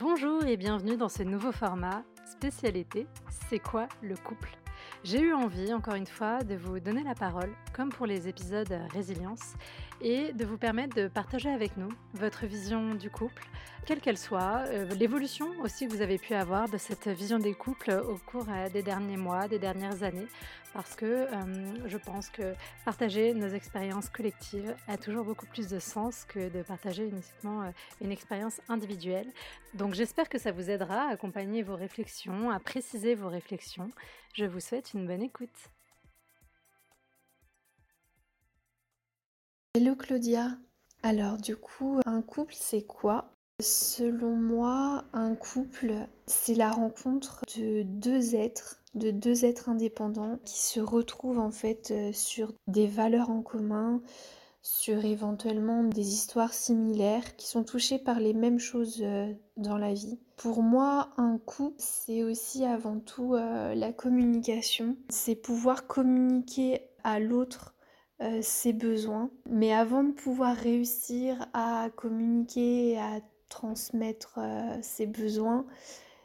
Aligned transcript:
Bonjour 0.00 0.46
et 0.46 0.56
bienvenue 0.56 0.96
dans 0.96 1.10
ce 1.10 1.22
nouveau 1.22 1.52
format 1.52 2.04
spécialité 2.24 3.06
C'est 3.50 3.58
quoi 3.58 3.86
le 4.00 4.16
couple? 4.16 4.48
J'ai 5.04 5.20
eu 5.20 5.34
envie, 5.34 5.74
encore 5.74 5.94
une 5.94 6.06
fois, 6.06 6.42
de 6.42 6.54
vous 6.54 6.80
donner 6.80 7.04
la 7.04 7.14
parole, 7.14 7.50
comme 7.74 7.90
pour 7.90 8.06
les 8.06 8.26
épisodes 8.26 8.74
Résilience, 8.94 9.56
et 10.00 10.32
de 10.32 10.44
vous 10.44 10.58
permettre 10.58 10.96
de 10.96 11.08
partager 11.08 11.50
avec 11.50 11.76
nous 11.76 11.88
votre 12.14 12.46
vision 12.46 12.94
du 12.94 13.10
couple, 13.10 13.44
quelle 13.86 14.00
qu'elle 14.00 14.18
soit, 14.18 14.64
euh, 14.68 14.88
l'évolution 14.94 15.48
aussi 15.62 15.86
que 15.86 15.92
vous 15.92 16.02
avez 16.02 16.18
pu 16.18 16.34
avoir 16.34 16.68
de 16.68 16.78
cette 16.78 17.08
vision 17.08 17.38
des 17.38 17.54
couples 17.54 17.90
au 17.90 18.16
cours 18.18 18.46
euh, 18.48 18.68
des 18.68 18.82
derniers 18.82 19.16
mois, 19.16 19.48
des 19.48 19.58
dernières 19.58 20.02
années, 20.02 20.26
parce 20.72 20.94
que 20.94 21.04
euh, 21.06 21.88
je 21.88 21.96
pense 21.96 22.28
que 22.28 22.54
partager 22.84 23.34
nos 23.34 23.48
expériences 23.48 24.08
collectives 24.08 24.74
a 24.86 24.96
toujours 24.96 25.24
beaucoup 25.24 25.46
plus 25.46 25.68
de 25.68 25.78
sens 25.78 26.24
que 26.24 26.48
de 26.48 26.62
partager 26.62 27.06
uniquement 27.06 27.72
une 28.00 28.12
expérience 28.12 28.60
individuelle. 28.68 29.26
Donc 29.74 29.94
j'espère 29.94 30.28
que 30.28 30.38
ça 30.38 30.52
vous 30.52 30.70
aidera 30.70 31.08
à 31.08 31.12
accompagner 31.12 31.62
vos 31.62 31.76
réflexions, 31.76 32.50
à 32.50 32.60
préciser 32.60 33.14
vos 33.14 33.28
réflexions. 33.28 33.90
Je 34.34 34.44
vous 34.44 34.60
souhaite 34.60 34.94
une 34.94 35.06
bonne 35.06 35.22
écoute. 35.22 35.70
Hello 39.72 39.94
Claudia. 39.94 40.58
Alors 41.04 41.36
du 41.36 41.54
coup, 41.54 42.00
un 42.04 42.22
couple 42.22 42.54
c'est 42.56 42.82
quoi? 42.82 43.30
Selon 43.60 44.34
moi, 44.34 45.04
un 45.12 45.36
couple 45.36 45.92
c'est 46.26 46.56
la 46.56 46.72
rencontre 46.72 47.42
de 47.56 47.84
deux 47.84 48.34
êtres, 48.34 48.82
de 48.96 49.12
deux 49.12 49.44
êtres 49.44 49.68
indépendants 49.68 50.40
qui 50.44 50.58
se 50.58 50.80
retrouvent 50.80 51.38
en 51.38 51.52
fait 51.52 51.92
euh, 51.92 52.12
sur 52.12 52.52
des 52.66 52.88
valeurs 52.88 53.30
en 53.30 53.42
commun, 53.42 54.02
sur 54.60 55.04
éventuellement 55.04 55.84
des 55.84 56.14
histoires 56.14 56.52
similaires, 56.52 57.36
qui 57.36 57.46
sont 57.46 57.62
touchés 57.62 58.00
par 58.00 58.18
les 58.18 58.34
mêmes 58.34 58.58
choses 58.58 59.00
euh, 59.02 59.32
dans 59.56 59.78
la 59.78 59.94
vie. 59.94 60.18
Pour 60.36 60.64
moi, 60.64 61.12
un 61.16 61.38
couple, 61.38 61.76
c'est 61.78 62.24
aussi 62.24 62.64
avant 62.64 62.98
tout 62.98 63.36
euh, 63.36 63.72
la 63.76 63.92
communication. 63.92 64.96
C'est 65.10 65.36
pouvoir 65.36 65.86
communiquer 65.86 66.80
à 67.04 67.20
l'autre 67.20 67.76
euh, 68.22 68.40
ses 68.42 68.72
besoins. 68.72 69.30
Mais 69.48 69.72
avant 69.72 70.04
de 70.04 70.12
pouvoir 70.12 70.56
réussir 70.56 71.46
à 71.54 71.88
communiquer, 71.96 72.98
à 72.98 73.20
transmettre 73.48 74.38
euh, 74.38 74.76
ses 74.82 75.06
besoins, 75.06 75.66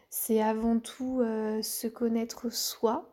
c'est 0.10 0.42
avant 0.42 0.80
tout 0.80 1.22
euh, 1.22 1.62
se 1.62 1.88
connaître 1.88 2.50
soi, 2.52 3.10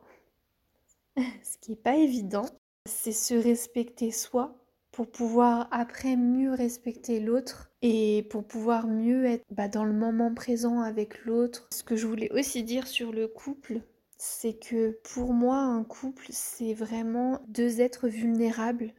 ce 1.17 1.57
qui 1.61 1.71
n'est 1.71 1.77
pas 1.77 1.95
évident. 1.95 2.45
C'est 2.85 3.13
se 3.13 3.33
respecter 3.33 4.11
soi 4.11 4.57
pour 4.91 5.09
pouvoir 5.09 5.67
après 5.71 6.15
mieux 6.17 6.53
respecter 6.53 7.19
l'autre 7.19 7.71
et 7.81 8.27
pour 8.29 8.45
pouvoir 8.45 8.87
mieux 8.87 9.25
être 9.25 9.43
bah, 9.49 9.67
dans 9.67 9.85
le 9.85 9.93
moment 9.93 10.33
présent 10.33 10.81
avec 10.81 11.25
l'autre. 11.25 11.67
Ce 11.73 11.83
que 11.83 11.95
je 11.95 12.05
voulais 12.05 12.31
aussi 12.31 12.63
dire 12.63 12.87
sur 12.87 13.11
le 13.11 13.27
couple, 13.27 13.81
c'est 14.25 14.53
que 14.53 14.97
pour 15.13 15.33
moi, 15.33 15.57
un 15.57 15.83
couple, 15.83 16.27
c'est 16.29 16.73
vraiment 16.73 17.41
deux 17.49 17.81
êtres 17.81 18.07
vulnérables 18.07 18.93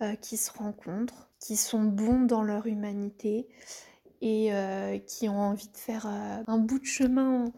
euh, 0.00 0.14
qui 0.14 0.36
se 0.36 0.52
rencontrent, 0.52 1.28
qui 1.40 1.56
sont 1.56 1.82
bons 1.82 2.20
dans 2.20 2.44
leur 2.44 2.68
humanité 2.68 3.48
et 4.20 4.54
euh, 4.54 4.98
qui 5.00 5.28
ont 5.28 5.40
envie 5.40 5.66
de 5.66 5.76
faire 5.76 6.06
euh, 6.06 6.44
un 6.46 6.58
bout 6.58 6.78
de 6.78 6.84
chemin 6.84 7.52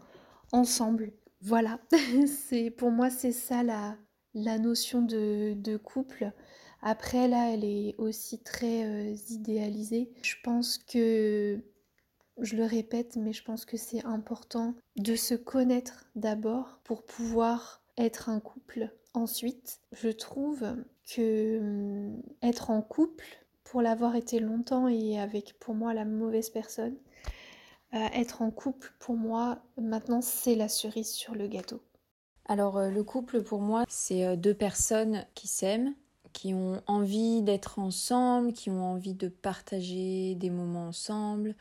ensemble. 0.51 1.13
Voilà, 1.41 1.79
c'est 2.49 2.71
pour 2.71 2.89
moi 2.89 3.11
c'est 3.11 3.31
ça 3.31 3.61
la, 3.61 3.95
la 4.33 4.57
notion 4.57 5.03
de, 5.03 5.53
de, 5.53 5.77
couple. 5.77 6.31
Après 6.81 7.27
là, 7.27 7.53
elle 7.53 7.63
est 7.63 7.93
aussi 7.99 8.41
très 8.41 9.13
idéalisée. 9.29 10.09
Je 10.23 10.33
pense 10.43 10.79
que 10.79 11.61
je 12.39 12.55
le 12.55 12.65
répète, 12.65 13.15
mais 13.15 13.33
je 13.33 13.43
pense 13.43 13.65
que 13.65 13.77
c'est 13.77 14.03
important 14.05 14.75
de 14.95 15.15
se 15.15 15.35
connaître 15.35 16.05
d'abord 16.15 16.79
pour 16.83 17.03
pouvoir 17.03 17.81
être 17.97 18.29
un 18.29 18.39
couple. 18.39 18.91
Ensuite, 19.13 19.79
je 19.91 20.09
trouve 20.09 20.63
que 21.05 21.59
hum, 21.59 22.21
être 22.41 22.69
en 22.69 22.81
couple, 22.81 23.25
pour 23.63 23.81
l'avoir 23.81 24.15
été 24.15 24.39
longtemps 24.39 24.87
et 24.87 25.19
avec 25.19 25.57
pour 25.59 25.75
moi 25.75 25.93
la 25.93 26.05
mauvaise 26.05 26.49
personne, 26.49 26.95
euh, 27.93 28.07
être 28.13 28.41
en 28.41 28.51
couple 28.51 28.93
pour 28.99 29.15
moi 29.15 29.59
maintenant 29.77 30.21
c'est 30.21 30.55
la 30.55 30.69
cerise 30.69 31.11
sur 31.11 31.35
le 31.35 31.47
gâteau. 31.47 31.81
Alors 32.45 32.77
euh, 32.77 32.89
le 32.89 33.03
couple 33.03 33.43
pour 33.43 33.61
moi 33.61 33.83
c'est 33.89 34.25
euh, 34.25 34.35
deux 34.35 34.53
personnes 34.53 35.25
qui 35.35 35.47
s'aiment, 35.47 35.93
qui 36.31 36.53
ont 36.53 36.81
envie 36.87 37.41
d'être 37.41 37.79
ensemble, 37.79 38.53
qui 38.53 38.69
ont 38.69 38.83
envie 38.83 39.13
de 39.13 39.27
partager 39.27 40.35
des 40.35 40.49
moments 40.49 40.87
ensemble, 40.87 41.55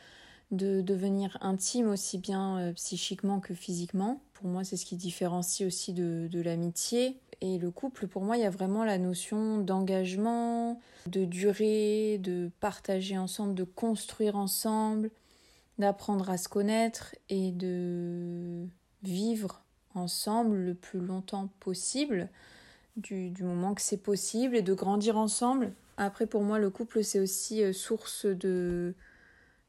de 0.51 0.81
devenir 0.81 1.39
intime 1.41 1.89
aussi 1.89 2.19
bien 2.19 2.59
euh, 2.59 2.73
psychiquement 2.73 3.41
que 3.41 3.55
physiquement. 3.55 4.21
Pour 4.35 4.49
moi, 4.49 4.65
c'est 4.65 4.77
ce 4.77 4.87
qui 4.87 4.97
différencie 4.97 5.67
aussi 5.67 5.93
de, 5.93 6.29
de 6.31 6.41
l'amitié. 6.41 7.19
Et 7.41 7.59
le 7.59 7.71
couple, 7.71 8.07
pour 8.07 8.23
moi, 8.23 8.37
il 8.37 8.43
y 8.43 8.47
a 8.47 8.51
vraiment 8.51 8.85
la 8.85 8.99
notion 8.99 9.59
d'engagement, 9.59 10.81
de 11.07 11.25
durée, 11.25 12.19
de 12.19 12.51
partager 12.61 13.19
ensemble, 13.19 13.55
de 13.55 13.65
construire 13.65 14.37
ensemble, 14.37 15.11
d'apprendre 15.79 16.31
à 16.31 16.39
se 16.39 16.49
connaître 16.49 17.15
et 17.29 17.51
de 17.51 18.67
vivre 19.03 19.63
ensemble 19.95 20.57
le 20.57 20.75
plus 20.75 21.01
longtemps 21.01 21.49
possible, 21.61 22.31
du, 22.97 23.31
du 23.31 23.43
moment 23.43 23.75
que 23.75 23.83
c'est 23.83 24.03
possible, 24.03 24.57
et 24.57 24.63
de 24.63 24.75
grandir 24.75 25.19
ensemble. 25.19 25.73
Après, 25.99 26.27
pour 26.27 26.43
moi, 26.43 26.59
le 26.59 26.71
couple, 26.71 27.05
c'est 27.05 27.21
aussi 27.21 27.63
euh, 27.63 27.73
source 27.73 28.25
de, 28.27 28.95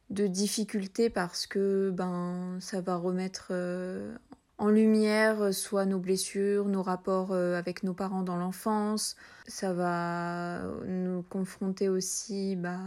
de 0.09 0.28
difficultés 0.28 1.09
parce 1.09 1.47
que 1.47 1.91
ben 1.91 2.57
ça 2.59 2.81
va 2.81 2.95
remettre 2.95 3.50
euh, 3.51 4.16
en 4.57 4.69
lumière 4.69 5.41
euh, 5.41 5.51
soit 5.51 5.85
nos 5.85 6.00
blessures, 6.00 6.66
nos 6.66 6.81
rapports 6.81 7.31
euh, 7.34 7.57
avec 7.57 7.84
nos 7.84 7.94
parents 7.94 8.23
dans 8.23 8.38
l'enfance, 8.38 9.16
ça 9.47 9.73
va 9.73 10.62
nous 10.85 11.23
confronter 11.23 11.90
aussi 11.90 12.56
bah, 12.56 12.79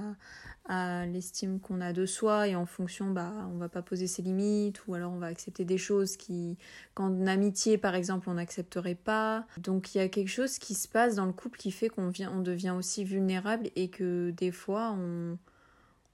à 0.64 1.04
l'estime 1.06 1.60
qu'on 1.60 1.80
a 1.80 1.92
de 1.92 2.06
soi 2.06 2.48
et 2.48 2.56
en 2.56 2.64
fonction 2.64 3.10
bah 3.10 3.32
on 3.52 3.58
va 3.58 3.68
pas 3.68 3.82
poser 3.82 4.06
ses 4.06 4.22
limites 4.22 4.86
ou 4.86 4.94
alors 4.94 5.12
on 5.12 5.18
va 5.18 5.26
accepter 5.26 5.64
des 5.64 5.78
choses 5.78 6.16
qui 6.16 6.56
qu'en 6.94 7.26
amitié 7.26 7.76
par 7.76 7.94
exemple 7.94 8.30
on 8.30 8.34
n'accepterait 8.34 8.94
pas. 8.94 9.46
Donc 9.58 9.94
il 9.94 9.98
y 9.98 10.00
a 10.00 10.08
quelque 10.08 10.28
chose 10.28 10.58
qui 10.58 10.74
se 10.74 10.88
passe 10.88 11.16
dans 11.16 11.26
le 11.26 11.32
couple 11.32 11.58
qui 11.58 11.70
fait 11.70 11.90
qu'on 11.90 12.08
vient 12.08 12.32
on 12.34 12.40
devient 12.40 12.70
aussi 12.70 13.04
vulnérable 13.04 13.70
et 13.76 13.90
que 13.90 14.30
des 14.30 14.52
fois 14.52 14.96
on 14.98 15.36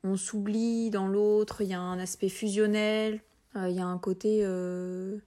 on 0.06 0.16
s'oublie 0.16 0.90
dans 0.90 1.08
l'autre, 1.08 1.62
il 1.62 1.68
y 1.68 1.74
a 1.74 1.80
un 1.80 1.98
aspect 1.98 2.28
fusionnel, 2.28 3.20
euh, 3.56 3.68
il 3.68 3.76
y 3.76 3.80
a 3.80 3.86
un 3.86 3.98
côté, 3.98 4.40
euh, 4.42 5.18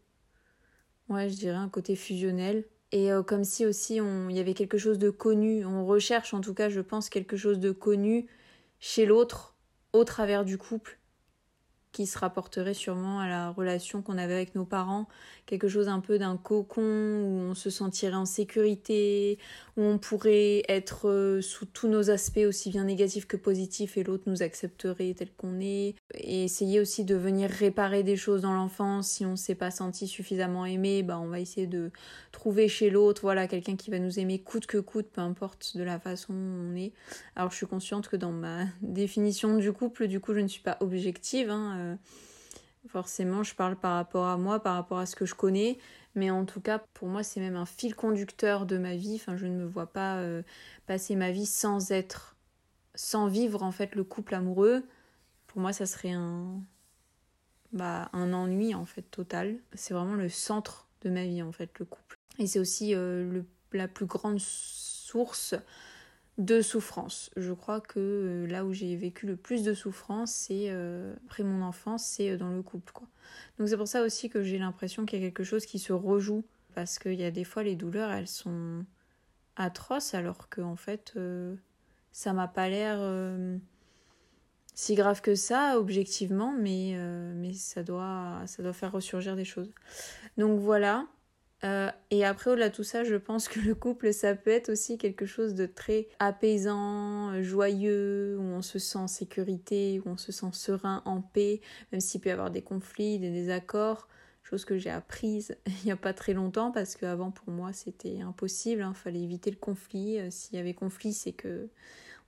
ouais, 1.10 1.30
je 1.30 1.36
dirais 1.36 1.58
un 1.58 1.70
côté 1.70 1.96
fusionnel. 1.96 2.66
Et 2.92 3.12
euh, 3.12 3.22
comme 3.22 3.44
si 3.44 3.66
aussi 3.66 3.98
il 3.98 4.36
y 4.36 4.40
avait 4.40 4.54
quelque 4.54 4.78
chose 4.78 4.98
de 4.98 5.10
connu, 5.10 5.66
on 5.66 5.86
recherche 5.86 6.34
en 6.34 6.42
tout 6.42 6.54
cas, 6.54 6.70
je 6.70 6.82
pense, 6.82 7.10
quelque 7.10 7.38
chose 7.38 7.60
de 7.60 7.72
connu 7.72 8.28
chez 8.80 9.06
l'autre 9.06 9.56
au 9.94 10.04
travers 10.04 10.46
du 10.46 10.58
couple 10.58 10.99
qui 11.92 12.06
se 12.06 12.18
rapporterait 12.20 12.74
sûrement 12.74 13.20
à 13.20 13.28
la 13.28 13.50
relation 13.50 14.02
qu'on 14.02 14.18
avait 14.18 14.36
avec 14.36 14.56
nos 14.56 14.66
parents, 14.66 15.08
quelque 15.46 15.68
chose 15.68 15.88
un 15.88 16.00
peu 16.00 16.20
d'un 16.20 16.38
cocon 16.38 16.82
où 16.82 17.50
on 17.50 17.56
se 17.56 17.70
sentirait 17.70 18.16
en 18.16 18.26
sécurité, 18.26 19.40
où 19.76 19.82
on 19.82 19.98
pourrait 19.98 20.64
être 20.68 21.10
euh, 21.10 21.42
sous 21.42 21.66
tous 21.66 21.88
nos 21.88 22.12
aspects 22.12 22.46
aussi 22.48 22.70
bien 22.70 22.84
négatifs 22.84 23.26
que 23.26 23.38
positifs 23.38 23.98
et 23.98 24.04
l'autre 24.04 24.24
nous 24.28 24.44
accepterait 24.44 25.16
tel 25.18 25.32
qu'on 25.34 25.60
est, 25.60 25.96
et 26.16 26.44
essayer 26.44 26.80
aussi 26.80 27.06
de 27.06 27.16
venir 27.16 27.50
réparer 27.50 28.04
des 28.04 28.16
choses 28.16 28.42
dans 28.42 28.54
l'enfance 28.54 29.10
si 29.10 29.26
on 29.26 29.36
s'est 29.36 29.56
pas 29.56 29.72
senti 29.72 30.08
suffisamment 30.08 30.66
aimé, 30.66 31.04
bah 31.04 31.20
on 31.20 31.28
va 31.28 31.40
essayer 31.40 31.68
de 31.68 31.92
trouver 32.32 32.68
chez 32.68 32.90
l'autre 32.90 33.22
voilà 33.22 33.48
quelqu'un 33.48 33.76
qui 33.76 33.92
va 33.92 34.00
nous 34.00 34.20
aimer 34.20 34.40
coûte 34.40 34.66
que 34.66 34.80
coûte, 34.80 35.08
peu 35.12 35.22
importe 35.22 35.78
de 35.78 35.84
la 35.84 36.00
façon 36.00 36.34
on 36.34 36.76
est. 36.76 36.94
Alors 37.36 37.52
je 37.52 37.58
suis 37.58 37.68
consciente 37.68 38.08
que 38.08 38.16
dans 38.16 38.32
ma 38.32 38.66
définition 38.82 39.58
du 39.58 39.72
couple, 39.72 40.08
du 40.08 40.20
coup 40.20 40.34
je 40.34 40.40
ne 40.40 40.48
suis 40.48 40.64
pas 40.64 40.78
objective, 40.80 41.50
hein, 41.50 41.78
euh, 41.78 41.96
forcément, 42.88 43.44
je 43.44 43.56
parle 43.56 43.76
par 43.76 43.94
rapport 43.96 44.26
à 44.26 44.38
moi, 44.38 44.62
par 44.62 44.76
rapport 44.76 45.00
à 45.00 45.06
ce 45.06 45.16
que 45.16 45.26
je 45.26 45.36
connais. 45.36 45.78
Mais 46.16 46.32
en 46.32 46.46
tout 46.46 46.60
cas, 46.62 46.82
pour 46.94 47.08
moi, 47.08 47.24
c'est 47.24 47.40
même 47.40 47.56
un 47.56 47.66
fil 47.66 47.96
conducteur 47.96 48.66
de 48.66 48.78
ma 48.78 48.96
vie. 48.96 49.16
Enfin, 49.16 49.38
je 49.38 49.46
ne 49.46 49.56
me 49.56 49.66
vois 49.66 49.88
pas 49.88 50.18
euh, 50.18 50.42
passer 50.88 51.16
ma 51.16 51.32
vie 51.32 51.46
sans 51.46 51.92
être, 51.92 52.36
sans 52.96 53.28
vivre 53.28 53.64
en 53.64 53.72
fait 53.72 53.96
le 53.96 54.04
couple 54.04 54.36
amoureux. 54.36 54.84
Pour 55.50 55.62
moi, 55.62 55.74
ça 55.74 55.88
serait 55.88 56.12
un, 56.12 56.62
bah, 57.74 58.10
un 58.14 58.34
ennui 58.34 58.76
en 58.76 58.86
fait 58.86 59.02
total. 59.02 59.58
C'est 59.74 59.96
vraiment 59.96 60.14
le 60.14 60.30
centre 60.30 60.88
de 61.02 61.10
ma 61.10 61.26
vie 61.26 61.42
en 61.42 61.52
fait, 61.52 61.72
le 61.80 61.86
couple. 61.86 62.20
Et 62.38 62.46
c'est 62.46 62.60
aussi 62.60 62.94
euh, 62.94 63.28
le, 63.30 63.46
la 63.74 63.88
plus 63.88 64.06
grande 64.06 64.40
source 64.40 65.56
de 66.38 66.62
souffrance. 66.62 67.32
Je 67.36 67.52
crois 67.52 67.82
que 67.82 68.00
euh, 68.00 68.48
là 68.48 68.64
où 68.64 68.74
j'ai 68.74 68.96
vécu 68.96 69.26
le 69.26 69.36
plus 69.36 69.64
de 69.64 69.74
souffrance, 69.74 70.32
c'est 70.32 70.68
euh, 70.70 71.16
après 71.26 71.42
mon 71.42 71.64
enfance, 71.64 72.06
c'est 72.06 72.38
dans 72.38 72.52
le 72.52 72.62
couple. 72.62 72.94
Quoi. 72.94 73.08
Donc 73.58 73.70
c'est 73.70 73.78
pour 73.78 73.88
ça 73.88 74.04
aussi 74.04 74.30
que 74.30 74.44
j'ai 74.44 74.60
l'impression 74.60 75.08
qu'il 75.08 75.20
y 75.20 75.24
a 75.24 75.26
quelque 75.26 75.44
chose 75.44 75.66
qui 75.66 75.80
se 75.80 75.94
rejoue. 75.94 76.46
Parce 76.76 77.00
qu'il 77.00 77.16
y 77.16 77.24
a 77.24 77.32
des 77.32 77.44
fois, 77.44 77.64
les 77.64 77.76
douleurs, 77.76 78.12
elles 78.12 78.28
sont 78.28 78.86
atroces, 79.56 80.14
alors 80.14 80.48
que 80.48 80.62
en 80.62 80.76
fait, 80.76 81.18
ça 82.12 82.32
m'a 82.32 82.48
pas 82.48 82.70
l'air. 82.70 83.00
Si 84.80 84.96
grave 84.96 85.20
que 85.20 85.36
ça, 85.36 85.78
objectivement, 85.78 86.54
mais, 86.58 86.94
euh, 86.96 87.34
mais 87.36 87.52
ça, 87.52 87.84
doit, 87.84 88.44
ça 88.46 88.64
doit 88.64 88.72
faire 88.72 88.94
ressurgir 88.94 89.36
des 89.36 89.44
choses. 89.44 89.70
Donc 90.38 90.58
voilà. 90.58 91.06
Euh, 91.66 91.92
et 92.12 92.24
après, 92.24 92.52
au-delà 92.52 92.70
de 92.70 92.76
tout 92.76 92.86
ça, 92.86 93.04
je 93.04 93.16
pense 93.16 93.50
que 93.50 93.60
le 93.60 93.76
couple, 93.76 94.14
ça 94.14 94.36
peut 94.36 94.52
être 94.52 94.70
aussi 94.70 94.98
quelque 94.98 95.26
chose 95.26 95.54
de 95.54 95.66
très 95.66 96.08
apaisant, 96.20 97.44
joyeux, 97.44 98.38
où 98.40 98.42
on 98.42 98.62
se 98.62 98.80
sent 98.80 99.00
en 99.00 99.08
sécurité, 99.08 100.02
où 100.06 100.12
on 100.12 100.18
se 100.18 100.32
sent 100.32 100.52
serein, 100.54 101.02
en 101.04 101.20
paix, 101.20 101.60
même 101.92 102.00
s'il 102.00 102.22
peut 102.22 102.30
y 102.30 102.32
avoir 102.32 102.50
des 102.50 102.62
conflits, 102.62 103.20
des 103.20 103.32
désaccords 103.32 104.08
chose 104.44 104.66
que 104.66 104.80
j'ai 104.80 104.90
apprise 104.90 105.56
il 105.68 105.86
n'y 105.86 105.92
a 105.92 105.96
pas 105.96 106.14
très 106.14 106.34
longtemps 106.34 106.72
parce 106.72 106.96
qu'avant 106.96 107.30
pour 107.30 107.54
moi 107.54 107.72
c'était 107.72 108.22
impossible, 108.22 108.82
il 108.82 108.86
hein. 108.86 108.94
fallait 108.96 109.22
éviter 109.22 109.52
le 109.52 109.58
conflit. 109.58 110.20
Euh, 110.20 110.32
s'il 110.32 110.56
y 110.56 110.60
avait 110.60 110.74
conflit, 110.74 111.14
c'est 111.14 111.34
que 111.34 111.70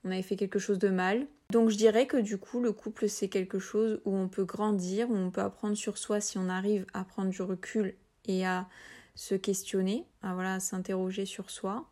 on 0.04 0.12
avait 0.12 0.22
fait 0.22 0.36
quelque 0.36 0.60
chose 0.60 0.80
de 0.80 0.90
mal. 0.90 1.28
Donc 1.52 1.70
je 1.70 1.78
dirais 1.78 2.08
que 2.08 2.18
du 2.18 2.38
coup 2.38 2.62
le 2.62 2.72
couple 2.72 3.10
c'est 3.10 3.28
quelque 3.28 3.60
chose 3.60 4.02
où 4.06 4.16
on 4.16 4.28
peut 4.28 4.46
grandir, 4.46 5.10
où 5.10 5.16
on 5.16 5.32
peut 5.32 5.42
apprendre 5.42 5.76
sur 5.76 5.98
soi 5.98 6.22
si 6.22 6.38
on 6.38 6.50
arrive 6.50 6.86
à 6.94 7.04
prendre 7.04 7.30
du 7.30 7.42
recul 7.42 7.96
et 8.26 8.46
à 8.46 8.68
se 9.16 9.36
questionner, 9.36 10.06
à 10.22 10.34
voilà 10.34 10.60
s'interroger 10.60 11.26
sur 11.26 11.50
soi, 11.50 11.90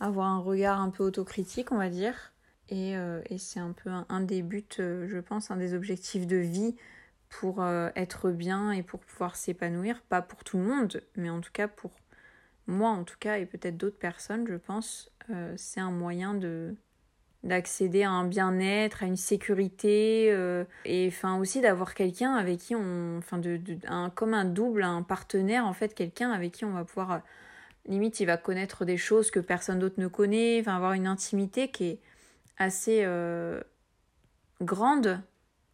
avoir 0.00 0.26
un 0.28 0.40
regard 0.40 0.80
un 0.80 0.90
peu 0.90 1.04
autocritique 1.04 1.72
on 1.72 1.78
va 1.78 1.88
dire. 1.88 2.32
Et, 2.70 2.96
euh, 2.98 3.22
c'est 3.38 3.60
un 3.60 3.72
peu 3.72 3.88
un, 3.90 4.20
des 4.20 4.42
buts, 4.42 4.62
euh, 4.78 5.08
je 5.08 5.18
pense, 5.18 5.50
un 5.50 5.56
des 5.56 5.72
objectifs 5.72 6.26
de 6.26 6.36
vie 6.36 6.76
pour 7.30 7.62
euh, 7.62 7.88
être 7.96 8.30
bien 8.30 8.72
et 8.72 8.82
pour 8.82 9.00
pouvoir 9.00 9.36
s'épanouir. 9.36 10.02
Pas 10.02 10.20
pour 10.20 10.44
tout 10.44 10.58
le 10.58 10.64
monde, 10.64 11.00
mais 11.16 11.30
en 11.30 11.40
tout 11.40 11.52
cas 11.52 11.66
pour 11.66 11.92
moi 12.66 12.90
en 12.90 13.04
tout 13.04 13.16
cas 13.18 13.38
et 13.38 13.46
peut-être 13.46 13.78
d'autres 13.78 13.98
personnes, 13.98 14.46
je 14.46 14.56
pense, 14.56 15.10
c'est 15.56 15.80
un 15.80 15.90
moyen 15.90 16.34
de 16.34 16.76
d'accéder 17.44 18.02
à 18.02 18.10
un 18.10 18.24
bien-être, 18.24 19.02
à 19.02 19.06
une 19.06 19.16
sécurité 19.16 20.28
euh, 20.32 20.64
et 20.84 21.06
enfin 21.08 21.38
aussi 21.38 21.60
d'avoir 21.60 21.94
quelqu'un 21.94 22.34
avec 22.34 22.58
qui 22.58 22.74
on 22.74 23.18
enfin 23.18 23.38
de, 23.38 23.60
un 23.86 24.10
comme 24.10 24.34
un 24.34 24.44
double, 24.44 24.82
un 24.82 25.02
partenaire 25.02 25.66
en 25.66 25.72
fait, 25.72 25.94
quelqu'un 25.94 26.32
avec 26.32 26.52
qui 26.52 26.64
on 26.64 26.72
va 26.72 26.84
pouvoir 26.84 27.20
limite 27.86 28.20
il 28.20 28.26
va 28.26 28.36
connaître 28.36 28.84
des 28.84 28.96
choses 28.96 29.30
que 29.30 29.40
personne 29.40 29.78
d'autre 29.78 29.96
ne 29.98 30.08
connaît, 30.08 30.60
enfin 30.60 30.76
avoir 30.76 30.92
une 30.94 31.06
intimité 31.06 31.70
qui 31.70 31.84
est 31.84 31.98
assez 32.58 33.06
grande 34.60 35.20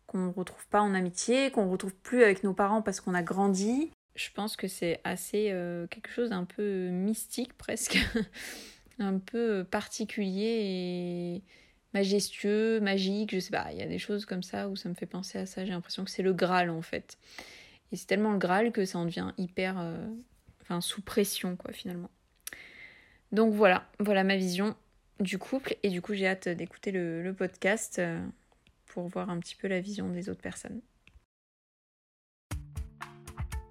qu'on 0.06 0.26
ne 0.26 0.32
retrouve 0.32 0.66
pas 0.68 0.80
en 0.80 0.94
amitié, 0.94 1.50
qu'on 1.50 1.66
ne 1.66 1.70
retrouve 1.70 1.94
plus 1.94 2.22
avec 2.22 2.44
nos 2.44 2.54
parents 2.54 2.82
parce 2.82 3.00
qu'on 3.00 3.14
a 3.14 3.22
grandi. 3.22 3.90
Je 4.14 4.28
pense 4.32 4.56
que 4.56 4.68
c'est 4.68 5.00
assez 5.02 5.50
euh, 5.50 5.86
quelque 5.88 6.08
chose 6.08 6.30
d'un 6.30 6.44
peu 6.44 6.88
mystique 6.88 7.52
presque, 7.54 7.98
un 8.98 9.18
peu 9.18 9.64
particulier 9.68 10.60
et 10.62 11.42
majestueux, 11.92 12.80
magique, 12.80 13.34
je 13.34 13.40
sais 13.40 13.50
pas, 13.50 13.68
il 13.72 13.78
y 13.78 13.82
a 13.82 13.86
des 13.86 13.98
choses 13.98 14.26
comme 14.26 14.42
ça 14.42 14.68
où 14.68 14.76
ça 14.76 14.88
me 14.88 14.94
fait 14.94 15.06
penser 15.06 15.38
à 15.38 15.46
ça, 15.46 15.64
j'ai 15.64 15.72
l'impression 15.72 16.04
que 16.04 16.10
c'est 16.10 16.22
le 16.22 16.32
Graal 16.32 16.70
en 16.70 16.82
fait. 16.82 17.18
Et 17.92 17.96
c'est 17.96 18.06
tellement 18.06 18.32
le 18.32 18.38
Graal 18.38 18.72
que 18.72 18.84
ça 18.84 18.98
en 18.98 19.04
devient 19.04 19.32
hyper 19.38 19.78
euh, 19.78 20.06
enfin 20.62 20.80
sous 20.80 21.02
pression 21.02 21.56
quoi 21.56 21.72
finalement. 21.72 22.10
Donc 23.32 23.54
voilà, 23.54 23.88
voilà 23.98 24.24
ma 24.24 24.36
vision 24.36 24.74
du 25.20 25.38
couple 25.38 25.76
et 25.82 25.90
du 25.90 26.02
coup 26.02 26.14
j'ai 26.14 26.26
hâte 26.26 26.48
d'écouter 26.48 26.90
le, 26.90 27.32
podcast. 27.36 27.98
Euh, 27.98 28.20
pour 28.94 29.08
voir 29.08 29.28
un 29.28 29.40
petit 29.40 29.56
peu 29.56 29.66
la 29.66 29.80
vision 29.80 30.08
des 30.08 30.28
autres 30.28 30.40
personnes. 30.40 30.80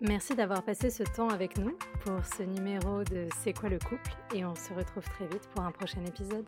Merci 0.06 0.36
d'avoir 0.36 0.64
passé 0.64 0.90
ce 0.90 1.04
temps 1.04 1.30
avec 1.30 1.58
nous 1.58 1.78
pour 2.02 2.26
ce 2.26 2.44
numéro 2.44 3.06
de 3.06 3.30
C'est 3.42 3.54
quoi 3.54 3.70
le 3.70 3.80
couple 3.80 4.12
et 4.36 4.44
on 4.44 4.54
se 4.54 4.74
retrouve 4.74 5.06
très 5.06 5.26
vite 5.28 5.48
pour 5.56 5.64
un 5.64 5.72
prochain 5.72 6.04
épisode. 6.06 6.46